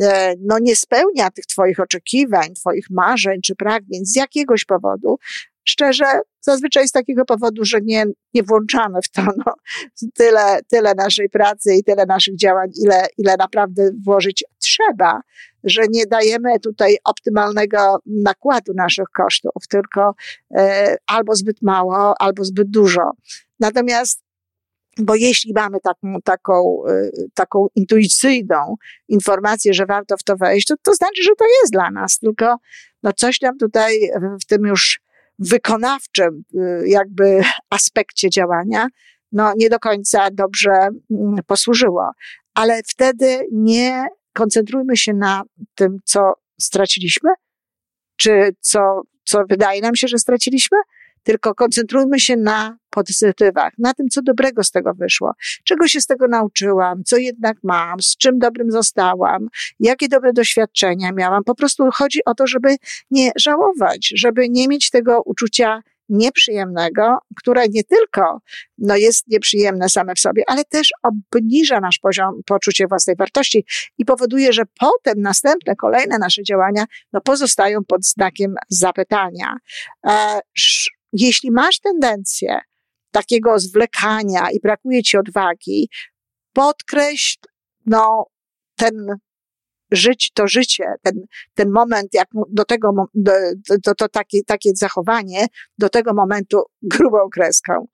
e, 0.00 0.34
no 0.40 0.58
nie 0.58 0.76
spełnia 0.76 1.30
tych 1.30 1.46
Twoich 1.46 1.80
oczekiwań, 1.80 2.54
Twoich 2.54 2.86
marzeń 2.90 3.40
czy 3.44 3.54
pragnień 3.54 4.06
z 4.06 4.16
jakiegoś 4.16 4.64
powodu, 4.64 5.18
szczerze, 5.64 6.04
zazwyczaj 6.40 6.88
z 6.88 6.92
takiego 6.92 7.24
powodu, 7.24 7.64
że 7.64 7.80
nie, 7.80 8.04
nie 8.34 8.42
włączamy 8.42 9.02
w 9.02 9.08
to 9.08 9.22
no, 9.46 9.54
tyle, 10.14 10.60
tyle 10.68 10.94
naszej 10.94 11.28
pracy 11.28 11.74
i 11.74 11.84
tyle 11.84 12.06
naszych 12.06 12.36
działań, 12.36 12.70
ile, 12.84 13.06
ile 13.18 13.36
naprawdę 13.36 13.90
włożyć 14.04 14.44
trzeba, 14.58 15.20
że 15.64 15.82
nie 15.90 16.06
dajemy 16.06 16.60
tutaj 16.60 16.96
optymalnego 17.04 17.98
nakładu 18.06 18.72
naszych 18.74 19.08
kosztów, 19.16 19.68
tylko 19.70 20.14
e, 20.56 20.96
albo 21.06 21.34
zbyt 21.34 21.62
mało, 21.62 22.14
albo 22.18 22.44
zbyt 22.44 22.70
dużo. 22.70 23.10
Natomiast 23.60 24.22
bo 24.98 25.14
jeśli 25.14 25.52
mamy 25.54 25.80
taką, 25.80 26.20
taką, 26.24 26.82
e, 26.88 27.10
taką 27.34 27.66
intuicyjną 27.74 28.76
informację, 29.08 29.74
że 29.74 29.86
warto 29.86 30.16
w 30.16 30.22
to 30.22 30.36
wejść, 30.36 30.66
to, 30.66 30.74
to 30.82 30.94
znaczy, 30.94 31.22
że 31.22 31.30
to 31.38 31.44
jest 31.62 31.72
dla 31.72 31.90
nas, 31.90 32.18
tylko 32.18 32.56
no 33.02 33.12
coś 33.12 33.40
nam 33.40 33.58
tutaj 33.58 34.10
w 34.42 34.44
tym 34.44 34.66
już 34.66 35.00
wykonawczym 35.38 36.44
y, 36.54 36.88
jakby 36.88 37.42
aspekcie 37.70 38.30
działania, 38.30 38.86
no 39.32 39.52
nie 39.56 39.68
do 39.68 39.78
końca 39.78 40.28
dobrze 40.32 40.70
mm, 40.70 41.36
posłużyło. 41.46 42.10
Ale 42.54 42.80
wtedy 42.86 43.46
nie 43.52 44.06
koncentrujmy 44.32 44.96
się 44.96 45.14
na 45.14 45.42
tym, 45.74 45.98
co 46.04 46.32
straciliśmy, 46.60 47.30
czy 48.16 48.50
co, 48.60 49.02
co 49.24 49.44
wydaje 49.48 49.80
nam 49.80 49.96
się, 49.96 50.08
że 50.08 50.18
straciliśmy, 50.18 50.78
tylko 51.22 51.54
koncentrujmy 51.54 52.20
się 52.20 52.36
na 52.36 52.76
pozytywach, 52.90 53.72
na 53.78 53.94
tym, 53.94 54.08
co 54.08 54.22
dobrego 54.22 54.64
z 54.64 54.70
tego 54.70 54.94
wyszło, 54.94 55.32
czego 55.64 55.88
się 55.88 56.00
z 56.00 56.06
tego 56.06 56.28
nauczyłam, 56.28 57.04
co 57.04 57.16
jednak 57.16 57.56
mam, 57.62 58.02
z 58.02 58.16
czym 58.16 58.38
dobrym 58.38 58.70
zostałam, 58.70 59.48
jakie 59.80 60.08
dobre 60.08 60.32
doświadczenia 60.32 61.12
miałam. 61.12 61.44
Po 61.44 61.54
prostu 61.54 61.88
chodzi 61.94 62.24
o 62.24 62.34
to, 62.34 62.46
żeby 62.46 62.76
nie 63.10 63.30
żałować, 63.36 64.12
żeby 64.16 64.48
nie 64.48 64.68
mieć 64.68 64.90
tego 64.90 65.22
uczucia 65.24 65.82
nieprzyjemnego, 66.08 67.18
które 67.36 67.68
nie 67.68 67.84
tylko 67.84 68.40
no, 68.78 68.96
jest 68.96 69.28
nieprzyjemne 69.28 69.88
same 69.88 70.14
w 70.14 70.20
sobie, 70.20 70.42
ale 70.46 70.64
też 70.64 70.88
obniża 71.02 71.80
nasz 71.80 71.98
poziom 71.98 72.40
poczucia 72.46 72.86
własnej 72.88 73.16
wartości 73.16 73.64
i 73.98 74.04
powoduje, 74.04 74.52
że 74.52 74.62
potem 74.80 75.20
następne, 75.20 75.76
kolejne 75.76 76.18
nasze 76.18 76.42
działania 76.42 76.84
no, 77.12 77.20
pozostają 77.20 77.84
pod 77.84 78.04
znakiem 78.04 78.54
zapytania. 78.68 79.56
E, 80.06 80.40
jeśli 81.12 81.50
masz 81.50 81.80
tendencję 81.80 82.60
takiego 83.10 83.58
zwlekania 83.58 84.50
i 84.50 84.60
brakuje 84.60 85.02
ci 85.02 85.16
odwagi, 85.16 85.88
podkreśl, 86.52 87.38
no, 87.86 88.26
ten 88.76 89.16
żyć, 89.90 90.30
to 90.34 90.48
życie, 90.48 90.84
ten, 91.02 91.14
ten 91.54 91.70
moment, 91.70 92.14
jak 92.14 92.28
do 92.48 92.64
tego, 92.64 92.92
do, 93.14 93.32
to, 93.82 93.94
to 93.94 94.08
takie, 94.08 94.38
takie 94.46 94.70
zachowanie, 94.74 95.46
do 95.78 95.88
tego 95.88 96.14
momentu 96.14 96.62
grubą 96.82 97.18
kreską. 97.32 97.86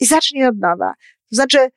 I 0.00 0.06
zacznij 0.06 0.46
od 0.46 0.58
nowa. 0.58 0.92
To 1.30 1.36
znaczy, 1.36 1.68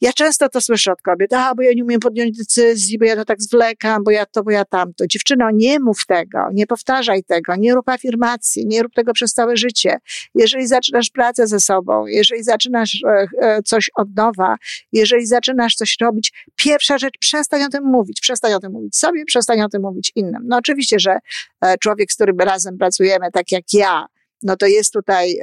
ja 0.00 0.12
często 0.12 0.48
to 0.48 0.60
słyszę 0.60 0.92
od 0.92 1.02
kobiet, 1.02 1.32
a, 1.32 1.54
bo 1.54 1.62
ja 1.62 1.72
nie 1.72 1.84
umiem 1.84 2.00
podjąć 2.00 2.38
decyzji, 2.38 2.98
bo 2.98 3.04
ja 3.04 3.16
to 3.16 3.24
tak 3.24 3.42
zwlekam, 3.42 4.04
bo 4.04 4.10
ja 4.10 4.26
to, 4.26 4.42
bo 4.42 4.50
ja 4.50 4.64
tamto. 4.64 5.06
Dziewczyno, 5.06 5.50
nie 5.52 5.80
mów 5.80 6.06
tego, 6.06 6.38
nie 6.52 6.66
powtarzaj 6.66 7.24
tego, 7.24 7.56
nie 7.56 7.74
rób 7.74 7.88
afirmacji, 7.88 8.66
nie 8.66 8.82
rób 8.82 8.94
tego 8.94 9.12
przez 9.12 9.32
całe 9.32 9.56
życie. 9.56 9.98
Jeżeli 10.34 10.66
zaczynasz 10.66 11.10
pracę 11.10 11.46
ze 11.46 11.60
sobą, 11.60 12.06
jeżeli 12.06 12.42
zaczynasz 12.42 13.02
e, 13.04 13.26
e, 13.40 13.62
coś 13.62 13.90
od 13.94 14.16
nowa, 14.16 14.56
jeżeli 14.92 15.26
zaczynasz 15.26 15.74
coś 15.74 15.96
robić, 16.00 16.32
pierwsza 16.56 16.98
rzecz, 16.98 17.14
przestań 17.18 17.62
o 17.62 17.68
tym 17.68 17.84
mówić, 17.84 18.20
przestań 18.20 18.52
o 18.52 18.60
tym 18.60 18.72
mówić 18.72 18.96
sobie, 18.96 19.24
przestań 19.24 19.62
o 19.62 19.68
tym 19.68 19.82
mówić 19.82 20.12
innym. 20.14 20.42
No 20.44 20.56
oczywiście, 20.56 20.98
że 20.98 21.18
e, 21.60 21.78
człowiek, 21.78 22.12
z 22.12 22.14
którym 22.14 22.38
razem 22.38 22.78
pracujemy, 22.78 23.30
tak 23.32 23.52
jak 23.52 23.64
ja, 23.72 24.06
no 24.42 24.56
to 24.56 24.66
jest 24.66 24.92
tutaj 24.92 25.38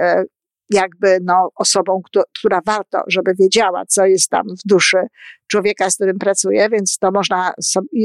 jakby 0.69 1.17
no, 1.23 1.49
osobą, 1.55 2.01
która 2.39 2.61
warto, 2.65 3.01
żeby 3.07 3.33
wiedziała, 3.39 3.85
co 3.85 4.05
jest 4.05 4.29
tam 4.29 4.47
w 4.47 4.67
duszy 4.67 4.97
człowieka, 5.47 5.89
z 5.89 5.95
którym 5.95 6.19
pracuje, 6.19 6.69
więc 6.69 6.97
to 6.97 7.11
można 7.11 7.53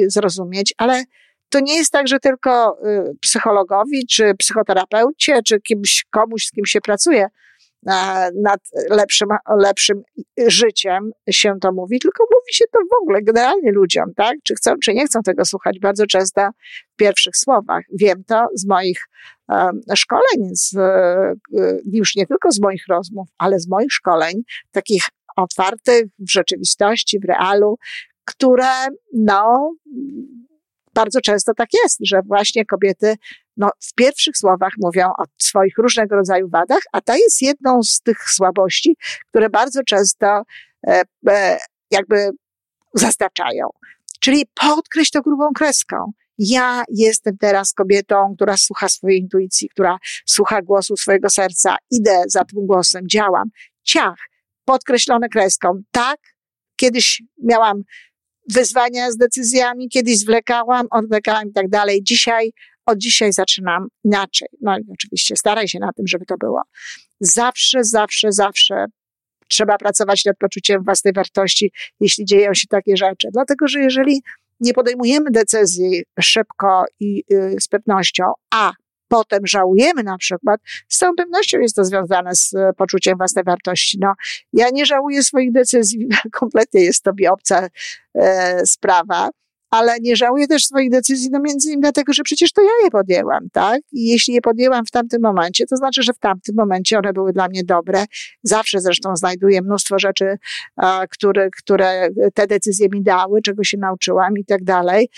zrozumieć, 0.09 0.75
ale 0.79 1.05
to 1.49 1.61
nie 1.61 1.77
jest 1.77 1.93
tak, 1.93 2.09
że 2.09 2.21
tylko 2.21 2.79
y, 2.87 3.17
psychologowi, 3.21 4.07
czy 4.07 4.35
psychoterapeucie, 4.39 5.43
czy 5.43 5.61
kimś, 5.61 6.05
komuś, 6.11 6.47
z 6.47 6.51
kim 6.51 6.67
się 6.67 6.81
pracuje, 6.81 7.27
nad 8.43 8.61
lepszym, 8.91 9.29
lepszym 9.59 10.03
życiem 10.47 11.11
się 11.31 11.55
to 11.61 11.73
mówi, 11.73 11.99
tylko 12.01 12.25
mówi 12.25 12.55
się 12.55 12.65
to 12.73 12.79
w 12.91 13.03
ogóle 13.03 13.23
generalnie 13.23 13.73
ludziom, 13.73 14.15
tak? 14.17 14.37
Czy 14.45 14.55
chcą, 14.55 14.75
czy 14.85 14.95
nie 14.95 15.07
chcą 15.07 15.23
tego 15.23 15.45
słuchać, 15.45 15.79
bardzo 15.79 16.07
często 16.07 16.49
w 16.93 16.97
pierwszych 16.97 17.37
słowach. 17.37 17.85
Wiem 17.99 18.25
to 18.25 18.47
z 18.55 18.67
moich 18.67 19.09
szkoleń, 19.95 20.51
z, 20.53 20.77
e, 20.77 21.35
już 21.93 22.17
nie 22.17 22.27
tylko 22.27 22.53
z 22.53 22.61
moich 22.61 22.85
rozmów, 22.89 23.29
ale 23.39 23.61
z 23.61 23.69
moich 23.69 23.93
szkoleń, 23.93 24.43
takich 24.71 25.03
otwartych 25.37 26.05
w 26.19 26.31
rzeczywistości, 26.31 27.21
w 27.21 27.25
realu, 27.25 27.79
które, 28.25 28.87
no, 29.15 29.71
bardzo 30.95 31.21
często 31.21 31.55
tak 31.55 31.69
jest, 31.83 31.99
że 32.01 32.21
właśnie 32.27 32.65
kobiety 32.65 33.15
no, 33.57 33.71
w 33.81 33.95
pierwszych 33.95 34.37
słowach 34.37 34.73
mówią 34.79 35.09
o 35.09 35.25
swoich 35.39 35.79
różnego 35.79 36.17
rodzaju 36.17 36.49
wadach, 36.49 36.83
a 36.93 37.01
ta 37.01 37.17
jest 37.17 37.43
jedną 37.43 37.83
z 37.83 38.01
tych 38.01 38.19
słabości, 38.31 38.97
które 39.29 39.51
bardzo 39.51 39.81
często 39.87 40.43
e, 40.87 41.03
e, 41.29 41.59
jakby 41.91 42.31
zastaczają. 42.95 43.69
Czyli 44.21 44.45
podkreśl 44.55 45.11
to 45.13 45.23
grubą 45.23 45.53
kreską. 45.55 46.13
Ja 46.39 46.85
jestem 46.89 47.39
teraz 47.39 47.73
kobietą, 47.73 48.33
która 48.37 48.57
słucha 48.57 48.89
swojej 48.89 49.21
intuicji, 49.21 49.69
która 49.69 49.99
słucha 50.27 50.63
głosu 50.63 50.97
swojego 50.97 51.31
serca, 51.31 51.77
idę 51.91 52.23
za 52.27 52.45
tym 52.45 52.67
głosem, 52.67 53.09
działam. 53.09 53.51
Ciach, 53.83 54.19
podkreślone 54.65 55.29
kreską. 55.29 55.83
Tak, 55.91 56.21
kiedyś 56.77 57.23
miałam 57.45 57.83
wyzwania 58.51 59.11
z 59.11 59.17
decyzjami, 59.17 59.89
kiedyś 59.89 60.19
zwlekałam, 60.19 60.87
odwlekałam 60.91 61.49
i 61.49 61.53
tak 61.53 61.69
dalej. 61.69 62.03
Dzisiaj, 62.03 62.53
od 62.87 62.99
dzisiaj 62.99 63.33
zaczynam 63.33 63.89
inaczej. 64.05 64.49
No 64.61 64.79
i 64.79 64.83
oczywiście 64.93 65.37
staraj 65.37 65.69
się 65.69 65.79
na 65.79 65.93
tym, 65.93 66.07
żeby 66.07 66.27
to 66.27 66.37
było. 66.37 66.63
Zawsze, 67.21 67.85
zawsze, 67.85 68.33
zawsze 68.33 68.87
trzeba 69.49 69.79
pracować 69.79 70.25
nad 70.25 70.39
poczuciem 70.39 70.85
własnej 70.85 71.13
wartości, 71.13 71.73
jeśli 72.01 72.25
dzieją 72.25 72.55
się 72.55 72.67
takie 72.69 72.97
rzeczy. 72.97 73.29
Dlatego, 73.33 73.69
że 73.69 73.81
jeżeli 73.81 74.23
nie 74.61 74.73
podejmujemy 74.73 75.31
decyzji 75.31 76.03
szybko 76.21 76.85
i 77.01 77.25
y, 77.33 77.57
z 77.61 77.69
pewnością, 77.69 78.25
a 78.55 78.73
potem 79.13 79.47
żałujemy 79.47 80.03
na 80.03 80.19
przykład, 80.19 80.61
z 80.89 80.99
całą 80.99 81.15
pewnością 81.15 81.59
jest 81.59 81.77
to 81.77 81.85
związane 81.85 82.35
z 82.35 82.55
e, 82.55 82.73
poczuciem 82.77 83.19
własnej 83.19 83.45
wartości. 83.45 83.99
No, 84.01 84.13
ja 84.53 84.67
nie 84.73 84.87
żałuję 84.87 85.23
swoich 85.23 85.53
decyzji, 85.53 86.09
kompletnie 86.41 86.81
jest 86.81 87.03
to 87.05 87.13
mi 87.19 87.27
obca 87.27 87.69
e, 88.15 88.67
sprawa, 88.67 89.31
ale 89.71 89.97
nie 90.01 90.17
żałuję 90.17 90.47
też 90.47 90.67
swoich 90.67 90.91
decyzji, 90.91 91.29
no 91.33 91.41
między 91.41 91.69
innymi 91.69 91.83
dlatego, 91.83 92.13
że 92.13 92.23
przecież 92.23 92.53
to 92.53 92.63
ja 92.63 92.85
je 92.85 92.91
podjęłam, 92.91 93.49
tak? 93.53 93.81
I 93.93 94.09
jeśli 94.09 94.35
je 94.35 94.41
podjęłam 94.41 94.87
w 94.87 94.91
tamtym 94.91 95.23
momencie, 95.23 95.67
to 95.67 95.77
znaczy, 95.77 96.03
że 96.03 96.13
w 96.13 96.19
tamtym 96.19 96.55
momencie 96.57 96.99
one 96.99 97.13
były 97.13 97.33
dla 97.33 97.49
mnie 97.49 97.65
dobre. 97.65 98.05
Zawsze 98.43 98.81
zresztą 98.81 99.17
znajduję 99.17 99.63
mnóstwo 99.63 99.99
rzeczy, 99.99 100.39
które, 101.11 101.51
które 101.51 102.09
te 102.35 102.47
decyzje 102.47 102.89
mi 102.89 103.03
dały, 103.03 103.43
czego 103.43 103.65
się 103.65 103.79
nauczyłam 103.79 104.39
i 104.39 104.45
tak 104.45 104.65
dalej. 104.65 105.09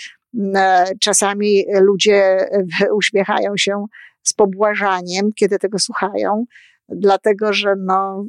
E, 0.55 0.85
czasami 0.99 1.65
ludzie 1.81 2.47
e, 2.51 2.93
uśmiechają 2.93 3.57
się 3.57 3.85
z 4.23 4.33
pobłażaniem, 4.33 5.29
kiedy 5.35 5.59
tego 5.59 5.79
słuchają, 5.79 6.45
dlatego 6.89 7.53
że 7.53 7.75
no, 7.77 8.25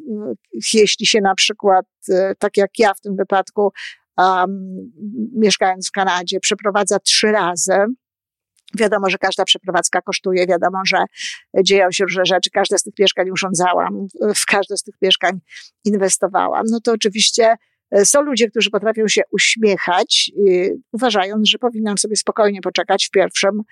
jeśli 0.75 1.07
się 1.07 1.21
na 1.21 1.35
przykład, 1.35 1.87
e, 2.11 2.35
tak 2.39 2.57
jak 2.57 2.79
ja 2.79 2.95
w 2.95 3.01
tym 3.01 3.17
wypadku, 3.17 3.73
um, 4.19 4.93
mieszkając 5.37 5.89
w 5.89 5.93
Kanadzie, 5.93 6.41
przeprowadza 6.41 6.99
trzy 6.99 7.33
razy, 7.33 7.87
Wiadomo, 8.75 9.11
że 9.11 9.19
każda 9.19 9.45
przeprowadzka 9.45 10.01
kosztuje, 10.01 10.47
wiadomo, 10.47 10.79
że 10.87 11.05
dzieją 11.63 11.93
się 11.93 12.05
różne 12.05 12.27
rzeczy, 12.27 12.51
każde 12.51 12.79
z 12.79 12.83
tych 12.83 12.95
mieszkań 12.99 13.31
urządzałam, 13.31 14.07
w 14.35 14.47
każde 14.47 14.77
z 14.77 14.83
tych 14.83 14.95
mieszkań 15.03 15.39
inwestowałam. 15.85 16.67
No 16.71 16.81
to 16.81 16.93
oczywiście 16.93 17.55
są 18.05 18.23
ludzie, 18.23 18.51
którzy 18.51 18.71
potrafią 18.71 19.09
się 19.09 19.23
uśmiechać, 19.33 20.31
uważając, 20.93 21.49
że 21.49 21.59
powinnam 21.59 21.99
sobie 21.99 22.17
spokojnie 22.17 22.61
poczekać 22.61 23.07
w 23.07 23.11
pierwszym 23.11 23.63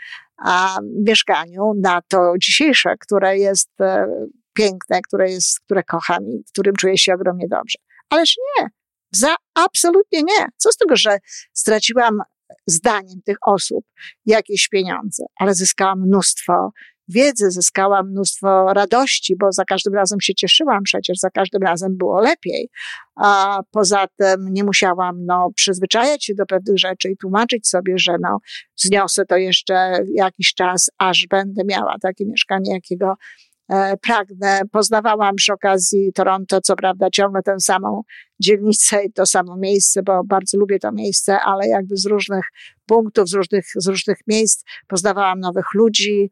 a, 0.44 0.78
mieszkaniu 1.06 1.72
na 1.82 2.00
to 2.08 2.34
dzisiejsze, 2.40 2.94
które 3.00 3.38
jest 3.38 3.80
e, 3.80 4.06
piękne, 4.52 5.00
które, 5.02 5.30
jest, 5.30 5.60
które 5.60 5.82
kocham 5.82 6.30
i 6.30 6.44
którym 6.52 6.74
czuję 6.76 6.98
się 6.98 7.14
ogromnie 7.14 7.48
dobrze. 7.48 7.78
Ależ 8.10 8.36
nie, 8.36 8.68
za 9.12 9.36
absolutnie 9.54 10.22
nie. 10.22 10.46
Co 10.56 10.72
z 10.72 10.76
tego, 10.76 10.96
że 10.96 11.18
straciłam 11.52 12.18
zdaniem 12.66 13.22
tych 13.24 13.36
osób 13.46 13.84
jakieś 14.26 14.68
pieniądze, 14.68 15.24
ale 15.36 15.54
zyskałam 15.54 16.00
mnóstwo 16.00 16.70
wiedzy, 17.08 17.50
zyskałam 17.50 18.10
mnóstwo 18.10 18.72
radości, 18.72 19.36
bo 19.36 19.52
za 19.52 19.64
każdym 19.64 19.94
razem 19.94 20.20
się 20.20 20.34
cieszyłam, 20.34 20.82
przecież 20.82 21.18
za 21.18 21.30
każdym 21.30 21.62
razem 21.62 21.96
było 21.96 22.20
lepiej. 22.20 22.68
A 23.16 23.60
poza 23.70 24.06
tym 24.16 24.48
nie 24.50 24.64
musiałam 24.64 25.26
no, 25.26 25.50
przyzwyczajać 25.56 26.24
się 26.24 26.34
do 26.34 26.46
pewnych 26.46 26.78
rzeczy 26.78 27.10
i 27.10 27.16
tłumaczyć 27.16 27.68
sobie, 27.68 27.94
że 27.98 28.16
no, 28.20 28.38
zniosę 28.76 29.26
to 29.26 29.36
jeszcze 29.36 29.98
jakiś 30.14 30.54
czas, 30.54 30.90
aż 30.98 31.26
będę 31.30 31.62
miała 31.64 31.96
takie 32.02 32.26
mieszkanie, 32.26 32.72
jakiego 32.72 33.14
e, 33.68 33.96
pragnę. 33.96 34.60
Poznawałam 34.72 35.34
przy 35.34 35.52
okazji 35.52 36.12
Toronto, 36.14 36.60
co 36.60 36.76
prawda 36.76 37.10
ciągle 37.12 37.42
tę 37.42 37.60
samą 37.60 38.02
dzielnicę 38.40 39.04
i 39.04 39.12
to 39.12 39.26
samo 39.26 39.56
miejsce, 39.56 40.02
bo 40.02 40.24
bardzo 40.24 40.58
lubię 40.58 40.78
to 40.78 40.92
miejsce, 40.92 41.40
ale 41.40 41.68
jakby 41.68 41.96
z 41.96 42.06
różnych 42.06 42.44
punktów, 42.86 43.28
z 43.28 43.34
różnych, 43.34 43.64
z 43.76 43.86
różnych 43.86 44.18
miejsc 44.26 44.64
poznawałam 44.88 45.40
nowych 45.40 45.66
ludzi, 45.74 46.30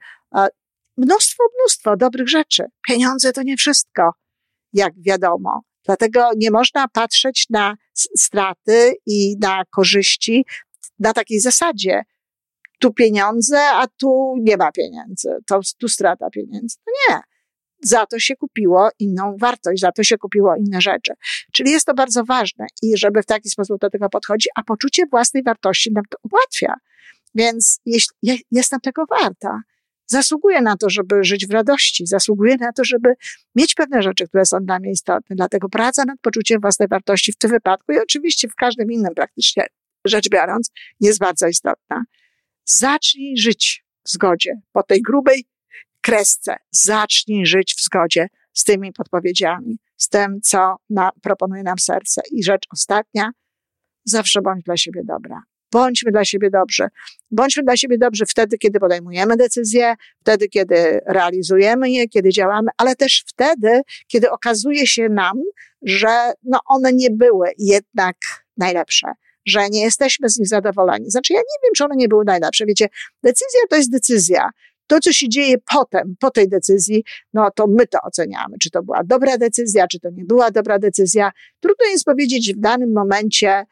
mnóstwo, 0.97 1.45
mnóstwo 1.59 1.97
dobrych 1.97 2.29
rzeczy. 2.29 2.65
Pieniądze 2.89 3.33
to 3.33 3.43
nie 3.43 3.57
wszystko, 3.57 4.11
jak 4.73 4.93
wiadomo. 5.07 5.63
Dlatego 5.85 6.31
nie 6.37 6.51
można 6.51 6.89
patrzeć 6.89 7.47
na 7.51 7.77
straty 7.95 8.95
i 9.07 9.37
na 9.41 9.63
korzyści 9.65 10.45
na 10.99 11.13
takiej 11.13 11.41
zasadzie. 11.41 12.03
Tu 12.81 12.93
pieniądze, 12.93 13.61
a 13.71 13.87
tu 13.87 14.35
nie 14.41 14.57
ma 14.57 14.73
pieniędzy. 14.73 15.29
To, 15.47 15.61
tu 15.79 15.89
strata 15.89 16.31
pieniędzy. 16.31 16.77
No 16.87 16.93
nie. 17.09 17.21
Za 17.85 18.07
to 18.07 18.19
się 18.19 18.37
kupiło 18.37 18.89
inną 18.99 19.37
wartość, 19.41 19.81
za 19.81 19.93
to 19.93 20.03
się 20.03 20.19
kupiło 20.19 20.57
inne 20.57 20.81
rzeczy. 20.81 21.13
Czyli 21.53 21.71
jest 21.71 21.87
to 21.87 21.95
bardzo 21.95 22.25
ważne 22.25 22.67
i 22.83 22.97
żeby 22.97 23.23
w 23.23 23.27
taki 23.27 23.51
sposób 23.51 23.81
do 23.81 23.91
tego 23.91 24.09
podchodzić, 24.09 24.49
a 24.57 24.63
poczucie 24.63 25.07
własnej 25.07 25.43
wartości 25.43 25.93
nam 25.93 26.05
to 26.11 26.19
ułatwia. 26.33 26.75
Więc 27.35 27.81
jeśli, 27.87 28.45
jestem 28.51 28.81
tego 28.81 29.05
warta, 29.11 29.61
zasługuje 30.12 30.62
na 30.62 30.76
to, 30.76 30.90
żeby 30.90 31.25
żyć 31.25 31.47
w 31.47 31.50
radości, 31.50 32.07
zasługuje 32.07 32.57
na 32.57 32.73
to, 32.73 32.85
żeby 32.85 33.14
mieć 33.54 33.75
pewne 33.75 34.02
rzeczy, 34.02 34.28
które 34.28 34.47
są 34.47 34.59
dla 34.61 34.78
mnie 34.78 34.90
istotne. 34.90 35.37
Dlatego 35.37 35.69
praca 35.69 36.04
nad 36.04 36.21
poczuciem 36.21 36.61
własnej 36.61 36.88
wartości 36.88 37.33
w 37.33 37.37
tym 37.37 37.50
wypadku 37.50 37.92
i 37.92 37.99
oczywiście 37.99 38.49
w 38.49 38.54
każdym 38.54 38.92
innym 38.92 39.14
praktycznie 39.14 39.66
rzecz 40.04 40.28
biorąc 40.28 40.71
jest 41.00 41.19
bardzo 41.19 41.49
istotna. 41.49 42.04
Zacznij 42.64 43.37
żyć 43.37 43.85
w 44.04 44.11
zgodzie 44.11 44.52
po 44.73 44.83
tej 44.83 45.02
grubej 45.02 45.45
kresce. 46.00 46.57
Zacznij 46.71 47.47
żyć 47.47 47.75
w 47.78 47.83
zgodzie 47.83 48.26
z 48.52 48.64
tymi 48.64 48.92
podpowiedziami, 48.92 49.78
z 49.97 50.09
tym, 50.09 50.40
co 50.42 50.76
na, 50.90 51.11
proponuje 51.23 51.62
nam 51.62 51.78
serce. 51.78 52.23
I 52.33 52.45
rzecz 52.45 52.66
ostatnia, 52.73 53.31
zawsze 54.04 54.42
bądź 54.42 54.64
dla 54.64 54.76
siebie 54.76 55.00
dobra. 55.04 55.42
Bądźmy 55.73 56.12
dla 56.12 56.25
siebie 56.25 56.50
dobrzy. 56.50 56.87
Bądźmy 57.31 57.62
dla 57.62 57.76
siebie 57.76 57.99
dobrzy 57.99 58.26
wtedy, 58.26 58.59
kiedy 58.59 58.81
podejmujemy 58.81 59.37
decyzje, 59.37 59.95
wtedy, 60.21 60.49
kiedy 60.49 61.00
realizujemy 61.07 61.91
je, 61.91 62.09
kiedy 62.09 62.31
działamy, 62.31 62.71
ale 62.76 62.97
też 62.97 63.25
wtedy, 63.26 63.83
kiedy 64.07 64.31
okazuje 64.31 64.87
się 64.87 65.09
nam, 65.09 65.43
że 65.83 66.33
no 66.43 66.61
one 66.67 66.93
nie 66.93 67.11
były 67.11 67.49
jednak 67.59 68.17
najlepsze 68.57 69.07
że 69.47 69.69
nie 69.71 69.83
jesteśmy 69.83 70.29
z 70.29 70.38
nich 70.38 70.49
zadowoleni. 70.49 71.11
Znaczy, 71.11 71.33
ja 71.33 71.38
nie 71.38 71.59
wiem, 71.62 71.73
czy 71.76 71.85
one 71.85 71.95
nie 71.97 72.09
były 72.09 72.25
najlepsze. 72.25 72.67
Wiecie, 72.67 72.88
decyzja 73.23 73.61
to 73.71 73.76
jest 73.76 73.91
decyzja. 73.91 74.50
To, 74.87 75.00
co 75.00 75.12
się 75.12 75.29
dzieje 75.29 75.57
potem, 75.75 76.17
po 76.21 76.31
tej 76.31 76.49
decyzji, 76.49 77.05
no 77.35 77.50
to 77.50 77.67
my 77.67 77.87
to 77.87 77.99
oceniamy. 78.02 78.57
Czy 78.61 78.71
to 78.71 78.83
była 78.83 79.05
dobra 79.05 79.38
decyzja, 79.38 79.87
czy 79.87 80.00
to 80.00 80.11
nie 80.11 80.25
była 80.25 80.50
dobra 80.50 80.79
decyzja. 80.79 81.33
Trudno 81.61 81.87
jest 81.87 82.05
powiedzieć 82.05 82.55
w 82.55 82.61
danym 82.61 82.93
momencie, 82.93 83.64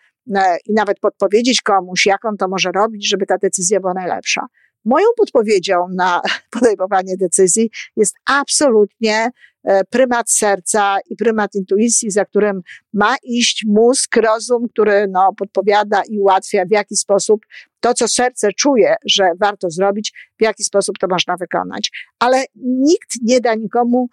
i 0.67 0.73
nawet 0.73 1.01
podpowiedzieć 1.01 1.63
komuś, 1.63 2.07
jak 2.07 2.25
on 2.25 2.37
to 2.37 2.49
może 2.49 2.71
robić, 2.75 3.09
żeby 3.09 3.27
ta 3.27 3.39
decyzja 3.39 3.81
była 3.81 3.95
najlepsza. 3.95 4.47
Moją 4.85 5.07
podpowiedzią 5.17 5.87
na 5.95 6.21
podejmowanie 6.61 7.17
decyzji 7.17 7.71
jest 7.97 8.15
absolutnie 8.27 9.31
e, 9.65 9.85
prymat 9.85 10.31
serca 10.31 10.99
i 11.11 11.17
prymat 11.17 11.55
intuicji, 11.55 12.11
za 12.11 12.25
którym 12.25 12.61
ma 12.93 13.17
iść 13.23 13.65
mózg, 13.69 14.17
rozum, 14.17 14.69
który 14.69 15.07
no, 15.09 15.31
podpowiada 15.37 16.03
i 16.09 16.19
ułatwia, 16.19 16.65
w 16.65 16.71
jaki 16.71 16.97
sposób 16.97 17.41
to, 17.81 17.95
co 17.95 18.09
serce 18.09 18.53
czuje, 18.53 18.95
że 19.07 19.31
warto 19.41 19.71
zrobić, 19.71 20.13
w 20.39 20.43
jaki 20.43 20.65
sposób 20.65 20.99
to 20.99 21.07
można 21.11 21.37
wykonać. 21.37 21.91
Ale 22.19 22.45
nikt 22.57 23.11
nie 23.23 23.41
da 23.41 23.55
nikomu 23.55 24.09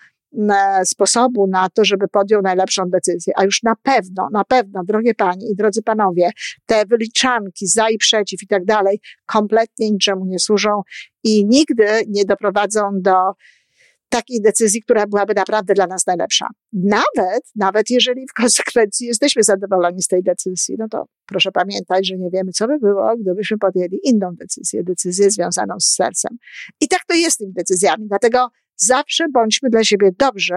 sposobu 0.85 1.47
na 1.47 1.69
to, 1.69 1.85
żeby 1.85 2.07
podjął 2.07 2.41
najlepszą 2.41 2.89
decyzję. 2.89 3.33
A 3.35 3.43
już 3.43 3.63
na 3.63 3.75
pewno, 3.83 4.27
na 4.31 4.43
pewno, 4.43 4.83
drogie 4.83 5.13
panie 5.13 5.49
i 5.51 5.55
drodzy 5.55 5.81
panowie, 5.83 6.31
te 6.65 6.85
wyliczanki 6.85 7.67
za 7.67 7.89
i 7.89 7.97
przeciw 7.97 8.43
i 8.43 8.47
tak 8.47 8.65
dalej 8.65 8.99
kompletnie 9.25 9.91
niczemu 9.91 10.25
nie 10.25 10.39
służą 10.39 10.81
i 11.23 11.45
nigdy 11.45 11.85
nie 12.07 12.25
doprowadzą 12.25 12.89
do 12.93 13.13
takiej 14.09 14.41
decyzji, 14.41 14.81
która 14.81 15.07
byłaby 15.07 15.33
naprawdę 15.33 15.73
dla 15.73 15.87
nas 15.87 16.07
najlepsza. 16.07 16.47
Nawet, 16.73 17.41
nawet 17.55 17.89
jeżeli 17.89 18.27
w 18.27 18.33
konsekwencji 18.33 19.07
jesteśmy 19.07 19.43
zadowoleni 19.43 20.01
z 20.01 20.07
tej 20.07 20.23
decyzji, 20.23 20.75
no 20.79 20.87
to 20.89 21.05
proszę 21.25 21.51
pamiętać, 21.51 22.07
że 22.07 22.17
nie 22.17 22.29
wiemy, 22.29 22.51
co 22.51 22.67
by 22.67 22.79
było, 22.79 23.17
gdybyśmy 23.19 23.57
podjęli 23.57 23.99
inną 24.03 24.31
decyzję, 24.35 24.83
decyzję 24.83 25.31
związaną 25.31 25.79
z 25.79 25.85
sercem. 25.85 26.37
I 26.81 26.87
tak 26.87 26.99
to 27.07 27.15
jest 27.15 27.35
z 27.35 27.37
tymi 27.37 27.53
decyzjami. 27.53 28.07
Dlatego 28.07 28.49
zawsze 28.77 29.25
bądźmy 29.33 29.69
dla 29.69 29.83
siebie 29.83 30.09
dobrzy, 30.19 30.55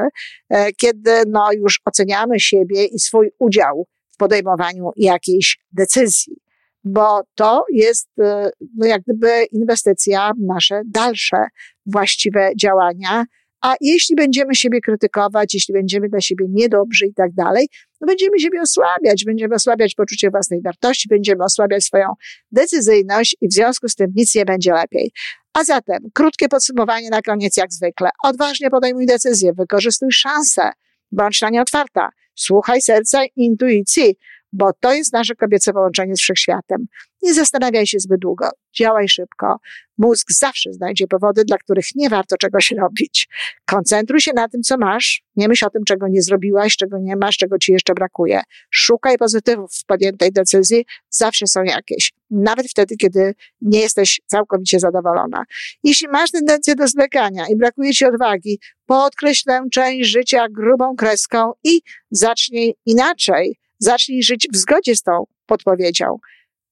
e, 0.50 0.72
kiedy 0.72 1.10
no, 1.28 1.52
już 1.52 1.80
oceniamy 1.84 2.40
siebie 2.40 2.84
i 2.84 2.98
swój 2.98 3.30
udział 3.38 3.86
w 4.10 4.16
podejmowaniu 4.16 4.90
jakiejś 4.96 5.58
decyzji. 5.72 6.36
Bo 6.84 7.20
to 7.34 7.64
jest 7.72 8.08
e, 8.20 8.50
no, 8.76 8.86
jak 8.86 9.02
gdyby 9.02 9.44
inwestycja 9.52 10.32
w 10.32 10.46
nasze 10.46 10.82
dalsze 10.86 11.46
właściwe 11.86 12.50
działania, 12.60 13.24
a 13.62 13.74
jeśli 13.80 14.16
będziemy 14.16 14.54
siebie 14.54 14.80
krytykować, 14.80 15.54
jeśli 15.54 15.74
będziemy 15.74 16.08
dla 16.08 16.20
siebie 16.20 16.46
niedobrzy 16.48 17.06
i 17.06 17.14
tak 17.14 17.32
dalej, 17.32 17.68
no 18.00 18.06
będziemy 18.06 18.38
siebie 18.38 18.60
osłabiać, 18.60 19.24
będziemy 19.24 19.54
osłabiać 19.54 19.94
poczucie 19.94 20.30
własnej 20.30 20.62
wartości, 20.62 21.08
będziemy 21.08 21.44
osłabiać 21.44 21.84
swoją 21.84 22.06
decyzyjność 22.52 23.36
i 23.40 23.48
w 23.48 23.52
związku 23.52 23.88
z 23.88 23.94
tym 23.94 24.12
nic 24.16 24.34
nie 24.34 24.44
będzie 24.44 24.72
lepiej. 24.72 25.12
A 25.54 25.64
zatem, 25.64 25.98
krótkie 26.14 26.48
podsumowanie 26.48 27.10
na 27.10 27.22
koniec, 27.22 27.56
jak 27.56 27.72
zwykle. 27.72 28.10
Odważnie 28.24 28.70
podejmuj 28.70 29.06
decyzję, 29.06 29.52
wykorzystuj 29.52 30.12
szansę, 30.12 30.70
bądź 31.12 31.40
na 31.40 31.50
nie 31.50 31.62
otwarta. 31.62 32.08
Słuchaj 32.34 32.82
serca 32.82 33.24
i 33.24 33.30
intuicji, 33.36 34.16
bo 34.52 34.70
to 34.80 34.92
jest 34.92 35.12
nasze 35.12 35.34
kobiece 35.34 35.72
połączenie 35.72 36.16
z 36.16 36.20
wszechświatem. 36.20 36.86
Nie 37.22 37.34
zastanawiaj 37.34 37.86
się 37.86 37.98
zbyt 37.98 38.20
długo, 38.20 38.50
działaj 38.78 39.08
szybko. 39.08 39.56
Mózg 39.98 40.32
zawsze 40.32 40.72
znajdzie 40.72 41.06
powody, 41.06 41.44
dla 41.44 41.58
których 41.58 41.84
nie 41.94 42.08
warto 42.08 42.36
czegoś 42.36 42.70
robić. 42.70 43.28
Koncentruj 43.64 44.20
się 44.20 44.32
na 44.32 44.48
tym, 44.48 44.62
co 44.62 44.78
masz. 44.78 45.22
Nie 45.36 45.48
myśl 45.48 45.66
o 45.66 45.70
tym, 45.70 45.84
czego 45.84 46.08
nie 46.08 46.22
zrobiłaś, 46.22 46.76
czego 46.76 46.98
nie 46.98 47.16
masz, 47.16 47.36
czego 47.36 47.58
ci 47.58 47.72
jeszcze 47.72 47.94
brakuje. 47.94 48.42
Szukaj 48.70 49.18
pozytywów 49.18 49.74
w 49.74 49.84
podjętej 49.84 50.32
decyzji. 50.32 50.86
Zawsze 51.10 51.46
są 51.46 51.62
jakieś. 51.62 52.12
Nawet 52.30 52.66
wtedy, 52.66 52.96
kiedy 52.96 53.34
nie 53.60 53.80
jesteś 53.80 54.20
całkowicie 54.26 54.80
zadowolona. 54.80 55.44
Jeśli 55.84 56.08
masz 56.08 56.30
tendencję 56.30 56.74
do 56.74 56.88
zwlekania 56.88 57.44
i 57.48 57.56
brakuje 57.56 57.92
ci 57.92 58.04
odwagi, 58.04 58.60
podkreśl 58.86 59.42
tę 59.46 59.64
część 59.72 60.10
życia 60.10 60.46
grubą 60.48 60.96
kreską 60.96 61.52
i 61.64 61.80
zacznij 62.10 62.74
inaczej 62.86 63.60
Zacznij 63.80 64.22
żyć 64.22 64.48
w 64.52 64.56
zgodzie 64.56 64.96
z 64.96 65.02
tą 65.02 65.24
podpowiedzią. 65.46 66.18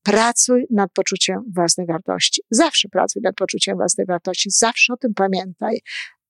Pracuj 0.08 0.66
nad 0.70 0.92
poczuciem 0.92 1.42
własnej 1.54 1.86
wartości. 1.86 2.42
Zawsze 2.50 2.88
pracuj 2.88 3.22
nad 3.22 3.34
poczuciem 3.34 3.76
własnej 3.76 4.06
wartości. 4.06 4.50
Zawsze 4.50 4.92
o 4.92 4.96
tym 4.96 5.14
pamiętaj. 5.14 5.80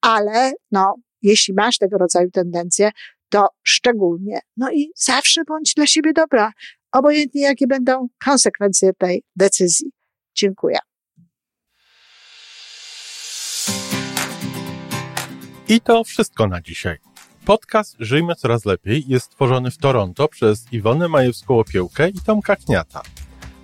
Ale, 0.01 0.53
no, 0.71 0.95
jeśli 1.23 1.55
masz 1.55 1.79
tego 1.79 1.99
rodzaju 1.99 2.31
tendencje, 2.31 2.91
to 3.29 3.49
szczególnie. 3.62 4.41
No 4.57 4.73
i 4.73 4.91
zawsze 4.97 5.45
bądź 5.45 5.75
dla 5.75 5.87
siebie 5.87 6.12
dobra. 6.12 6.53
Obojętnie 6.93 7.43
jakie 7.43 7.67
będą 7.67 8.09
konsekwencje 8.25 8.93
tej 8.93 9.23
decyzji. 9.37 9.91
Dziękuję. 10.35 10.79
I 15.69 15.81
to 15.81 16.05
wszystko 16.05 16.47
na 16.47 16.61
dzisiaj. 16.61 16.97
Podcast 17.45 17.97
Żyjmy 17.99 18.35
Coraz 18.35 18.64
Lepiej 18.64 19.05
jest 19.07 19.27
stworzony 19.27 19.71
w 19.71 19.79
Toronto 19.79 20.29
przez 20.29 20.73
Iwonę 20.73 21.07
Majewską-Opiełkę 21.07 22.11
i 22.14 22.21
Tomka 22.27 22.57
Kniata. 22.57 23.03